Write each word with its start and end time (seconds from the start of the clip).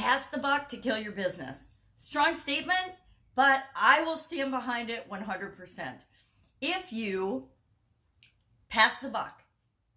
pass 0.00 0.28
the 0.28 0.38
buck 0.38 0.66
to 0.70 0.78
kill 0.78 0.96
your 0.96 1.12
business. 1.12 1.68
Strong 1.98 2.34
statement, 2.34 2.94
but 3.34 3.64
I 3.76 4.02
will 4.02 4.16
stand 4.16 4.50
behind 4.50 4.88
it 4.88 5.10
100%. 5.10 5.94
If 6.62 6.90
you 6.90 7.48
pass 8.70 9.02
the 9.02 9.10
buck 9.10 9.42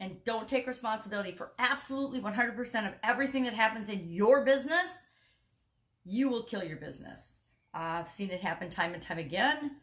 and 0.00 0.16
don't 0.24 0.48
take 0.48 0.66
responsibility 0.66 1.30
for 1.30 1.52
absolutely 1.60 2.20
100% 2.20 2.88
of 2.88 2.94
everything 3.04 3.44
that 3.44 3.54
happens 3.54 3.88
in 3.88 4.12
your 4.12 4.44
business, 4.44 5.06
you 6.04 6.28
will 6.28 6.42
kill 6.42 6.64
your 6.64 6.78
business. 6.78 7.38
I've 7.72 8.10
seen 8.10 8.30
it 8.30 8.40
happen 8.40 8.70
time 8.70 8.94
and 8.94 9.02
time 9.02 9.18
again. 9.18 9.76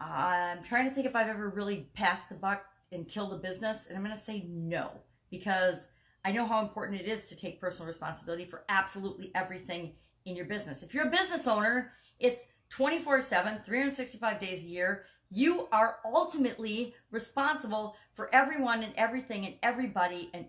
I'm 0.00 0.64
trying 0.64 0.88
to 0.88 0.94
think 0.94 1.06
if 1.06 1.14
I've 1.14 1.28
ever 1.28 1.50
really 1.50 1.88
passed 1.92 2.30
the 2.30 2.36
buck 2.36 2.64
and 2.90 3.06
killed 3.06 3.34
a 3.34 3.36
business, 3.36 3.86
and 3.86 3.98
I'm 3.98 4.02
going 4.02 4.16
to 4.16 4.20
say 4.20 4.46
no 4.48 4.92
because 5.30 5.88
I 6.24 6.32
know 6.32 6.46
how 6.46 6.60
important 6.62 7.00
it 7.00 7.08
is 7.08 7.28
to 7.28 7.36
take 7.36 7.60
personal 7.60 7.88
responsibility 7.88 8.44
for 8.44 8.64
absolutely 8.68 9.32
everything 9.34 9.94
in 10.24 10.36
your 10.36 10.44
business. 10.46 10.82
If 10.82 10.94
you're 10.94 11.08
a 11.08 11.10
business 11.10 11.46
owner, 11.46 11.92
it's 12.20 12.46
24 12.70 13.22
7, 13.22 13.58
365 13.64 14.40
days 14.40 14.62
a 14.62 14.66
year. 14.66 15.04
You 15.30 15.68
are 15.72 15.98
ultimately 16.04 16.94
responsible 17.10 17.96
for 18.14 18.32
everyone 18.34 18.82
and 18.82 18.92
everything 18.96 19.46
and 19.46 19.56
everybody 19.62 20.30
and 20.32 20.46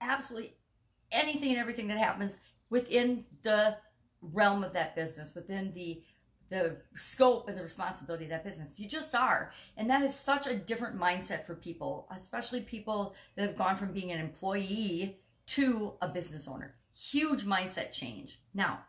absolutely 0.00 0.56
anything 1.10 1.50
and 1.50 1.58
everything 1.58 1.88
that 1.88 1.98
happens 1.98 2.38
within 2.70 3.24
the 3.42 3.76
realm 4.20 4.62
of 4.62 4.72
that 4.74 4.94
business, 4.94 5.34
within 5.34 5.72
the 5.74 6.02
the 6.50 6.76
scope 6.96 7.48
and 7.48 7.58
the 7.58 7.62
responsibility 7.62 8.24
of 8.24 8.30
that 8.30 8.44
business. 8.44 8.74
You 8.76 8.88
just 8.88 9.14
are. 9.14 9.52
And 9.76 9.88
that 9.90 10.02
is 10.02 10.14
such 10.14 10.46
a 10.46 10.54
different 10.54 10.98
mindset 10.98 11.46
for 11.46 11.54
people, 11.54 12.06
especially 12.14 12.60
people 12.60 13.14
that 13.36 13.46
have 13.46 13.56
gone 13.56 13.76
from 13.76 13.92
being 13.92 14.12
an 14.12 14.20
employee 14.20 15.20
to 15.46 15.94
a 16.00 16.08
business 16.08 16.46
owner. 16.48 16.74
Huge 16.94 17.44
mindset 17.44 17.92
change. 17.92 18.38
Now, 18.52 18.84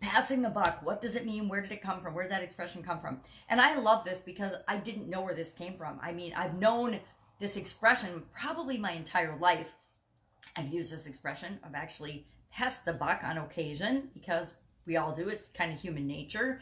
passing 0.00 0.42
the 0.42 0.50
buck, 0.50 0.80
what 0.82 1.00
does 1.00 1.16
it 1.16 1.24
mean? 1.24 1.48
Where 1.48 1.62
did 1.62 1.72
it 1.72 1.82
come 1.82 2.00
from? 2.00 2.14
Where 2.14 2.24
did 2.24 2.32
that 2.32 2.42
expression 2.42 2.82
come 2.82 3.00
from? 3.00 3.20
And 3.48 3.60
I 3.60 3.78
love 3.78 4.04
this 4.04 4.20
because 4.20 4.54
I 4.68 4.76
didn't 4.76 5.08
know 5.08 5.22
where 5.22 5.34
this 5.34 5.52
came 5.52 5.74
from. 5.74 5.98
I 6.02 6.12
mean, 6.12 6.34
I've 6.34 6.58
known 6.58 7.00
this 7.40 7.56
expression 7.56 8.24
probably 8.38 8.76
my 8.76 8.92
entire 8.92 9.36
life. 9.38 9.72
I've 10.56 10.72
used 10.72 10.92
this 10.92 11.06
expression. 11.06 11.58
I've 11.64 11.74
actually 11.74 12.26
passed 12.52 12.84
the 12.84 12.92
buck 12.92 13.22
on 13.24 13.38
occasion 13.38 14.10
because 14.14 14.52
we 14.86 14.96
all 14.96 15.12
do. 15.12 15.28
It's 15.28 15.48
kind 15.48 15.72
of 15.72 15.80
human 15.80 16.06
nature. 16.06 16.60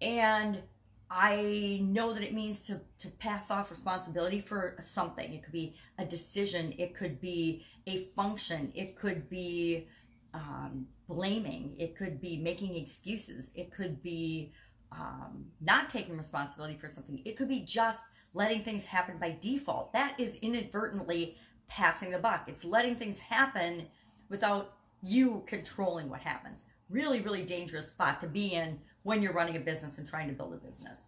And 0.00 0.62
I 1.10 1.80
know 1.82 2.12
that 2.12 2.22
it 2.22 2.34
means 2.34 2.64
to, 2.66 2.80
to 3.00 3.08
pass 3.08 3.50
off 3.50 3.70
responsibility 3.70 4.40
for 4.40 4.76
something. 4.80 5.32
It 5.32 5.42
could 5.42 5.52
be 5.52 5.74
a 5.98 6.04
decision, 6.04 6.74
it 6.76 6.94
could 6.94 7.20
be 7.20 7.64
a 7.86 8.04
function, 8.14 8.72
it 8.74 8.94
could 8.96 9.30
be 9.30 9.88
um, 10.34 10.86
blaming, 11.08 11.74
it 11.78 11.96
could 11.96 12.20
be 12.20 12.36
making 12.36 12.76
excuses, 12.76 13.50
it 13.54 13.72
could 13.72 14.02
be 14.02 14.52
um, 14.92 15.46
not 15.62 15.88
taking 15.88 16.16
responsibility 16.16 16.76
for 16.76 16.88
something, 16.92 17.22
it 17.24 17.36
could 17.36 17.48
be 17.48 17.60
just 17.60 18.04
letting 18.34 18.62
things 18.62 18.84
happen 18.84 19.16
by 19.18 19.36
default. 19.40 19.92
That 19.94 20.20
is 20.20 20.34
inadvertently 20.42 21.36
passing 21.68 22.10
the 22.10 22.18
buck. 22.18 22.44
It's 22.46 22.64
letting 22.64 22.96
things 22.96 23.18
happen 23.18 23.86
without 24.28 24.74
you 25.02 25.42
controlling 25.46 26.10
what 26.10 26.20
happens 26.20 26.64
really, 26.90 27.20
really 27.20 27.44
dangerous 27.44 27.90
spot 27.90 28.20
to 28.20 28.26
be 28.26 28.48
in 28.48 28.78
when 29.02 29.22
you're 29.22 29.32
running 29.32 29.56
a 29.56 29.60
business 29.60 29.98
and 29.98 30.08
trying 30.08 30.28
to 30.28 30.34
build 30.34 30.52
a 30.52 30.56
business. 30.56 31.06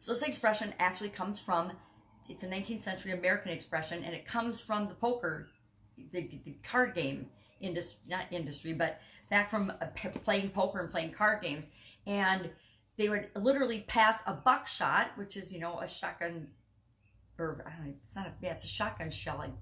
So 0.00 0.12
this 0.12 0.22
expression 0.22 0.72
actually 0.78 1.10
comes 1.10 1.38
from, 1.38 1.72
it's 2.28 2.42
a 2.42 2.48
19th 2.48 2.80
century 2.80 3.12
American 3.12 3.52
expression, 3.52 4.02
and 4.02 4.14
it 4.14 4.26
comes 4.26 4.60
from 4.60 4.88
the 4.88 4.94
poker, 4.94 5.48
the, 6.12 6.40
the 6.44 6.56
card 6.62 6.94
game 6.94 7.26
industry, 7.60 7.98
not 8.08 8.24
industry, 8.30 8.72
but 8.72 9.00
back 9.30 9.50
from 9.50 9.70
uh, 9.80 9.86
playing 10.24 10.50
poker 10.50 10.80
and 10.80 10.90
playing 10.90 11.12
card 11.12 11.42
games. 11.42 11.68
And 12.06 12.50
they 12.96 13.08
would 13.08 13.28
literally 13.36 13.84
pass 13.86 14.20
a 14.26 14.32
buckshot, 14.32 15.12
which 15.16 15.36
is, 15.36 15.52
you 15.52 15.60
know, 15.60 15.80
a 15.80 15.88
shotgun, 15.88 16.48
or 17.38 17.64
I 17.66 17.76
don't 17.76 17.86
know, 17.86 17.94
it's 18.04 18.16
not 18.16 18.26
a, 18.26 18.32
yeah, 18.42 18.54
it's 18.54 18.64
a 18.64 18.68
shotgun 18.68 19.10
shell, 19.10 19.36
like 19.38 19.52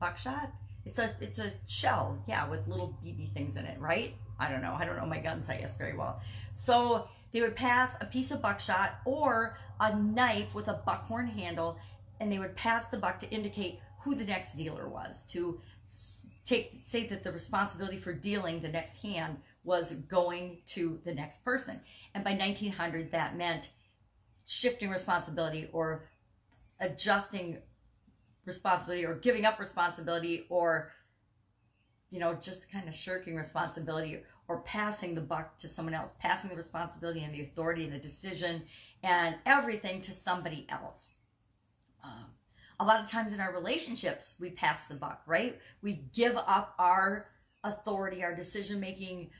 buckshot. 0.00 0.52
It's 0.84 0.98
a, 0.98 1.14
it's 1.20 1.38
a 1.38 1.52
shell, 1.66 2.22
yeah, 2.28 2.48
with 2.48 2.66
little 2.68 2.98
BB 3.04 3.32
things 3.32 3.56
in 3.56 3.64
it, 3.64 3.80
right? 3.80 4.14
I 4.38 4.50
don't 4.50 4.62
know. 4.62 4.76
I 4.78 4.84
don't 4.84 4.96
know 4.96 5.06
my 5.06 5.20
guns, 5.20 5.48
I 5.48 5.58
guess, 5.58 5.76
very 5.76 5.96
well. 5.96 6.20
So 6.54 7.08
they 7.32 7.40
would 7.40 7.56
pass 7.56 7.96
a 8.00 8.06
piece 8.06 8.30
of 8.30 8.40
buckshot 8.42 9.00
or 9.04 9.58
a 9.80 9.94
knife 9.96 10.54
with 10.54 10.68
a 10.68 10.80
buckhorn 10.86 11.26
handle, 11.28 11.78
and 12.20 12.30
they 12.30 12.38
would 12.38 12.56
pass 12.56 12.88
the 12.88 12.96
buck 12.96 13.20
to 13.20 13.30
indicate 13.30 13.80
who 14.02 14.14
the 14.14 14.24
next 14.24 14.54
dealer 14.54 14.88
was, 14.88 15.24
to 15.28 15.60
take 16.44 16.72
say 16.78 17.06
that 17.06 17.24
the 17.24 17.32
responsibility 17.32 17.98
for 17.98 18.12
dealing 18.12 18.60
the 18.60 18.68
next 18.68 19.02
hand 19.02 19.38
was 19.64 19.94
going 19.94 20.58
to 20.66 21.00
the 21.04 21.14
next 21.14 21.44
person. 21.44 21.80
And 22.14 22.22
by 22.22 22.32
1900, 22.34 23.10
that 23.12 23.36
meant 23.36 23.70
shifting 24.46 24.90
responsibility 24.90 25.68
or 25.72 26.04
adjusting 26.80 27.58
responsibility 28.44 29.06
or 29.06 29.14
giving 29.14 29.46
up 29.46 29.58
responsibility 29.58 30.44
or 30.50 30.92
you 32.10 32.18
know, 32.18 32.34
just 32.34 32.70
kind 32.70 32.88
of 32.88 32.94
shirking 32.94 33.36
responsibility 33.36 34.22
or 34.48 34.60
passing 34.60 35.14
the 35.14 35.20
buck 35.20 35.58
to 35.58 35.68
someone 35.68 35.94
else, 35.94 36.12
passing 36.18 36.50
the 36.50 36.56
responsibility 36.56 37.24
and 37.24 37.34
the 37.34 37.42
authority 37.42 37.84
and 37.84 37.92
the 37.92 37.98
decision 37.98 38.62
and 39.02 39.36
everything 39.46 40.00
to 40.02 40.12
somebody 40.12 40.66
else. 40.68 41.10
Um, 42.04 42.26
a 42.78 42.84
lot 42.84 43.02
of 43.02 43.10
times 43.10 43.32
in 43.32 43.40
our 43.40 43.52
relationships, 43.52 44.34
we 44.38 44.50
pass 44.50 44.86
the 44.86 44.94
buck, 44.94 45.22
right? 45.26 45.58
We 45.82 46.04
give 46.14 46.36
up 46.36 46.74
our 46.78 47.28
authority, 47.62 48.22
our 48.22 48.34
decision 48.34 48.80
making 48.80 49.30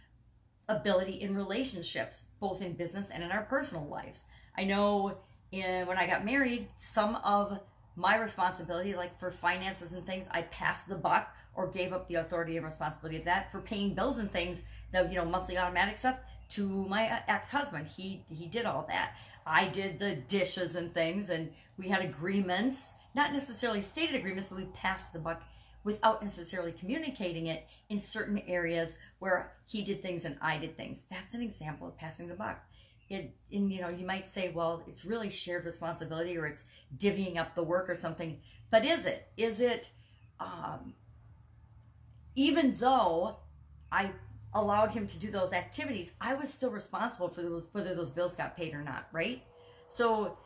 ability 0.69 1.21
in 1.21 1.37
relationships, 1.37 2.27
both 2.41 2.63
in 2.63 2.73
business 2.73 3.11
and 3.11 3.23
in 3.23 3.31
our 3.31 3.43
personal 3.43 3.87
lives. 3.87 4.25
I 4.57 4.65
know 4.65 5.19
in, 5.53 5.87
when 5.87 5.99
I 5.99 6.07
got 6.07 6.25
married, 6.25 6.69
some 6.79 7.17
of 7.17 7.59
my 7.97 8.17
responsibility, 8.17 8.95
like 8.95 9.19
for 9.21 9.31
finances 9.31 9.93
and 9.93 10.07
things, 10.07 10.27
I 10.31 10.43
passed 10.43 10.89
the 10.89 10.97
buck 10.97 11.35
or 11.55 11.69
gave 11.69 11.93
up 11.93 12.09
the 12.09 12.17
authority 12.17 12.57
and 12.57 12.67
responsibility 12.67 13.19
of 13.19 13.25
that 13.25 13.51
for 13.53 13.61
paying 13.61 13.95
bills 13.95 14.19
and 14.19 14.31
things, 14.31 14.63
the 14.93 15.09
you 15.09 15.17
know 15.17 15.25
monthly 15.25 15.59
automatic 15.59 15.97
stuff 15.97 16.19
to 16.51 16.69
my 16.87 17.09
uh, 17.09 17.19
ex-husband. 17.29 17.87
He 17.87 18.25
he 18.29 18.47
did 18.47 18.67
all 18.67 18.87
that. 18.89 19.15
I 19.47 19.69
did 19.69 19.99
the 19.99 20.17
dishes 20.17 20.75
and 20.75 20.93
things, 20.93 21.29
and 21.29 21.53
we 21.77 21.89
had 21.89 22.03
agreements, 22.03 22.95
not 23.15 23.33
necessarily 23.33 23.81
stated 23.81 24.15
agreements, 24.15 24.49
but 24.49 24.59
we 24.59 24.65
passed 24.67 25.13
the 25.13 25.19
buck 25.19 25.43
without 25.85 26.23
necessarily 26.23 26.73
communicating 26.73 27.47
it 27.47 27.67
in 27.91 28.01
certain 28.01 28.41
areas 28.49 28.97
where 29.19 29.53
he 29.67 29.85
did 29.85 30.03
things 30.03 30.25
and 30.25 30.37
I 30.41 30.57
did 30.57 30.77
things. 30.77 31.07
That's 31.11 31.35
an 31.35 31.43
example 31.43 31.89
of 31.89 31.97
passing 31.99 32.27
the 32.27 32.35
buck. 32.35 32.59
It, 33.11 33.35
and 33.53 33.71
you 33.71 33.83
know, 33.83 33.91
you 33.91 34.07
might 34.07 34.27
say, 34.27 34.51
well, 34.51 34.83
it's 34.89 35.05
really 35.05 35.29
shared 35.29 35.67
responsibility 35.67 36.39
or 36.39 36.47
it's 36.47 36.65
divvying 36.97 37.37
up 37.37 37.55
the 37.55 37.63
work 37.63 37.91
or 37.91 37.95
something. 37.95 38.39
But 38.71 38.87
is 38.87 39.05
it? 39.05 39.29
Is 39.37 39.61
it 39.61 39.91
um, 40.41 40.95
even 42.35 42.77
though 42.79 43.37
I 43.91 44.13
allowed 44.53 44.93
him 44.93 45.07
to 45.07 45.19
do 45.19 45.31
those 45.31 45.53
activities, 45.53 46.15
I 46.21 46.35
was 46.35 46.53
still 46.53 46.71
responsible 46.71 47.29
for 47.29 47.43
those 47.43 47.69
whether 47.73 47.95
those 47.95 48.11
bills 48.11 48.37
got 48.37 48.57
paid 48.57 48.75
or 48.75 48.83
not, 48.83 49.09
right? 49.13 49.43
So 49.89 50.37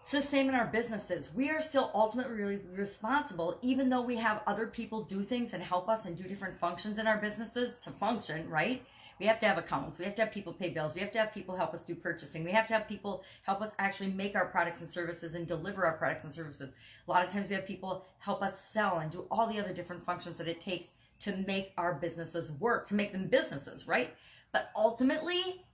it's 0.00 0.12
the 0.12 0.22
same 0.22 0.48
in 0.48 0.54
our 0.54 0.66
businesses. 0.66 1.30
We 1.34 1.50
are 1.50 1.60
still 1.60 1.90
ultimately 1.94 2.34
really 2.34 2.60
responsible, 2.74 3.58
even 3.60 3.90
though 3.90 4.02
we 4.02 4.16
have 4.16 4.40
other 4.46 4.66
people 4.66 5.02
do 5.02 5.24
things 5.24 5.52
and 5.52 5.62
help 5.62 5.88
us 5.88 6.06
and 6.06 6.16
do 6.16 6.24
different 6.24 6.58
functions 6.58 6.98
in 6.98 7.06
our 7.06 7.18
businesses 7.18 7.76
to 7.80 7.90
function, 7.90 8.48
right? 8.48 8.82
We 9.18 9.26
have 9.26 9.38
to 9.40 9.46
have 9.46 9.58
accounts. 9.58 9.98
We 9.98 10.06
have 10.06 10.14
to 10.14 10.22
have 10.22 10.32
people 10.32 10.54
pay 10.54 10.70
bills. 10.70 10.94
We 10.94 11.02
have 11.02 11.12
to 11.12 11.18
have 11.18 11.34
people 11.34 11.54
help 11.54 11.74
us 11.74 11.84
do 11.84 11.94
purchasing. 11.94 12.42
We 12.42 12.52
have 12.52 12.66
to 12.68 12.72
have 12.72 12.88
people 12.88 13.22
help 13.42 13.60
us 13.60 13.72
actually 13.78 14.12
make 14.12 14.34
our 14.34 14.46
products 14.46 14.80
and 14.80 14.90
services 14.90 15.34
and 15.34 15.46
deliver 15.46 15.84
our 15.84 15.98
products 15.98 16.24
and 16.24 16.32
services. 16.32 16.72
A 17.06 17.10
lot 17.10 17.26
of 17.26 17.30
times 17.30 17.50
we 17.50 17.56
have 17.56 17.66
people 17.66 18.06
help 18.20 18.42
us 18.42 18.58
sell 18.58 18.98
and 18.98 19.12
do 19.12 19.26
all 19.30 19.46
the 19.46 19.60
other 19.60 19.74
different 19.74 20.02
functions 20.02 20.38
that 20.38 20.48
it 20.48 20.62
takes 20.62 20.92
to 21.20 21.36
make 21.46 21.72
our 21.76 21.94
businesses 21.94 22.50
work, 22.52 22.88
to 22.88 22.94
make 22.94 23.12
them 23.12 23.28
businesses, 23.28 23.86
right? 23.86 24.14
But 24.52 24.70
ultimately, 24.76 25.64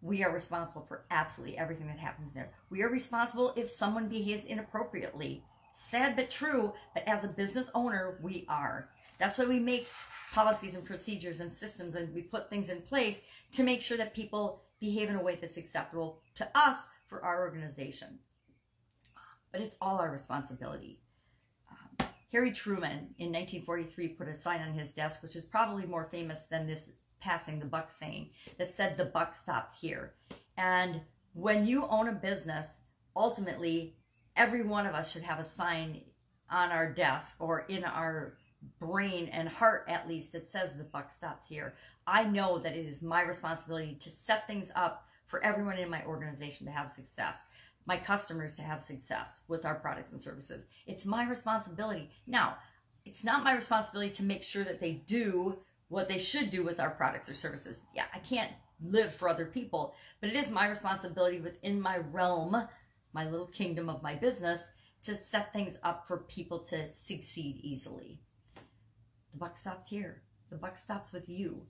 we 0.00 0.24
are 0.24 0.32
responsible 0.32 0.84
for 0.86 1.04
absolutely 1.10 1.58
everything 1.58 1.86
that 1.86 1.98
happens 1.98 2.32
there. 2.32 2.52
We 2.70 2.82
are 2.82 2.88
responsible 2.88 3.52
if 3.56 3.70
someone 3.70 4.08
behaves 4.08 4.44
inappropriately. 4.44 5.44
Sad 5.74 6.16
but 6.16 6.30
true, 6.30 6.72
but 6.94 7.06
as 7.06 7.24
a 7.24 7.28
business 7.28 7.70
owner, 7.74 8.18
we 8.22 8.44
are. 8.48 8.88
That's 9.18 9.38
why 9.38 9.46
we 9.46 9.60
make 9.60 9.88
policies 10.32 10.74
and 10.74 10.84
procedures 10.84 11.40
and 11.40 11.52
systems 11.52 11.94
and 11.94 12.12
we 12.14 12.22
put 12.22 12.48
things 12.48 12.68
in 12.68 12.80
place 12.82 13.22
to 13.52 13.62
make 13.62 13.82
sure 13.82 13.96
that 13.98 14.14
people 14.14 14.62
behave 14.80 15.08
in 15.08 15.16
a 15.16 15.22
way 15.22 15.38
that's 15.40 15.56
acceptable 15.56 16.20
to 16.34 16.48
us 16.54 16.76
for 17.06 17.24
our 17.24 17.42
organization. 17.42 18.18
But 19.52 19.60
it's 19.60 19.76
all 19.80 19.98
our 19.98 20.10
responsibility. 20.10 20.98
Harry 22.32 22.50
Truman 22.50 23.14
in 23.18 23.30
1943 23.30 24.08
put 24.08 24.28
a 24.28 24.34
sign 24.34 24.62
on 24.62 24.72
his 24.72 24.92
desk, 24.92 25.22
which 25.22 25.36
is 25.36 25.44
probably 25.44 25.84
more 25.84 26.08
famous 26.10 26.46
than 26.46 26.66
this 26.66 26.92
passing 27.20 27.60
the 27.60 27.66
buck 27.66 27.90
saying, 27.90 28.30
that 28.58 28.70
said, 28.70 28.96
the 28.96 29.04
buck 29.04 29.34
stops 29.34 29.76
here. 29.80 30.14
And 30.56 31.02
when 31.34 31.66
you 31.66 31.86
own 31.86 32.08
a 32.08 32.12
business, 32.12 32.78
ultimately, 33.14 33.96
every 34.34 34.64
one 34.64 34.86
of 34.86 34.94
us 34.94 35.12
should 35.12 35.22
have 35.22 35.38
a 35.38 35.44
sign 35.44 36.00
on 36.50 36.70
our 36.70 36.90
desk 36.90 37.36
or 37.38 37.60
in 37.68 37.84
our 37.84 38.38
brain 38.80 39.28
and 39.28 39.48
heart, 39.48 39.84
at 39.88 40.08
least, 40.08 40.32
that 40.32 40.48
says 40.48 40.76
the 40.76 40.84
buck 40.84 41.12
stops 41.12 41.46
here. 41.46 41.74
I 42.06 42.24
know 42.24 42.58
that 42.58 42.76
it 42.76 42.86
is 42.86 43.02
my 43.02 43.22
responsibility 43.22 43.96
to 44.00 44.10
set 44.10 44.46
things 44.46 44.72
up 44.74 45.06
for 45.26 45.44
everyone 45.44 45.78
in 45.78 45.90
my 45.90 46.04
organization 46.04 46.66
to 46.66 46.72
have 46.72 46.90
success, 46.90 47.48
my 47.86 47.96
customers 47.96 48.54
to 48.56 48.62
have 48.62 48.82
success 48.82 49.42
with 49.48 49.64
our 49.64 49.74
products 49.74 50.12
and 50.12 50.20
services. 50.20 50.66
It's 50.86 51.04
my 51.04 51.28
responsibility. 51.28 52.10
Now, 52.26 52.56
it's 53.04 53.24
not 53.24 53.44
my 53.44 53.54
responsibility 53.54 54.10
to 54.14 54.22
make 54.22 54.42
sure 54.42 54.64
that 54.64 54.80
they 54.80 54.92
do 54.92 55.58
what 55.88 56.08
they 56.08 56.18
should 56.18 56.50
do 56.50 56.62
with 56.64 56.80
our 56.80 56.90
products 56.90 57.28
or 57.28 57.34
services. 57.34 57.84
Yeah, 57.94 58.04
I 58.14 58.18
can't 58.18 58.52
live 58.82 59.14
for 59.14 59.28
other 59.28 59.46
people, 59.46 59.94
but 60.20 60.30
it 60.30 60.36
is 60.36 60.50
my 60.50 60.68
responsibility 60.68 61.40
within 61.40 61.80
my 61.80 61.98
realm, 61.98 62.68
my 63.12 63.28
little 63.28 63.46
kingdom 63.46 63.88
of 63.88 64.02
my 64.02 64.14
business, 64.14 64.72
to 65.02 65.14
set 65.14 65.52
things 65.52 65.78
up 65.82 66.06
for 66.06 66.18
people 66.18 66.60
to 66.60 66.90
succeed 66.92 67.58
easily. 67.62 68.20
The 69.32 69.38
buck 69.38 69.58
stops 69.58 69.88
here. 69.88 70.22
The 70.50 70.56
buck 70.56 70.76
stops 70.76 71.12
with 71.12 71.28
you. 71.28 71.66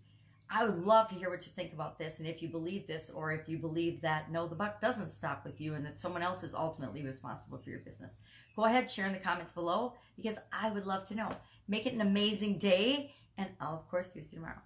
I 0.55 0.67
would 0.67 0.85
love 0.85 1.09
to 1.09 1.15
hear 1.15 1.31
what 1.31 1.47
you 1.47 1.53
think 1.57 1.73
about 1.73 1.99
this 1.99 2.19
and 2.19 2.29
if 2.29 2.43
you 2.43 2.49
believe 2.49 2.87
this 2.87 3.09
or 3.09 3.33
if 3.33 3.49
you 3.49 3.57
believe 3.57 4.03
that 4.03 4.31
no, 4.31 4.47
the 4.47 4.55
buck 4.55 4.83
doesn't 4.83 5.09
stop 5.09 5.47
with 5.47 5.63
you 5.63 5.73
and 5.75 5.85
that 5.87 5.99
someone 5.99 6.23
else 6.23 6.45
is 6.45 6.55
ultimately 6.55 7.03
responsible 7.03 7.57
for 7.57 7.71
your 7.71 7.79
business. 7.79 8.17
Go 8.55 8.67
ahead, 8.67 8.91
share 8.91 9.07
in 9.07 9.15
the 9.15 9.19
comments 9.19 9.55
below 9.55 9.95
because 10.15 10.39
I 10.53 10.71
would 10.71 10.87
love 10.87 11.09
to 11.09 11.15
know. 11.15 11.31
Make 11.69 11.87
it 11.87 11.95
an 11.95 12.03
amazing 12.03 12.59
day 12.59 13.15
and 13.39 13.49
I'll, 13.63 13.77
of 13.77 13.89
course, 13.89 14.09
be 14.09 14.21
with 14.21 14.31
you 14.31 14.41
tomorrow. 14.41 14.61